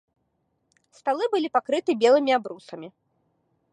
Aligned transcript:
Сталы 0.99 1.23
былі 1.35 1.49
пакрыты 1.57 1.91
белымі 2.05 2.31
абрусамі. 2.39 2.87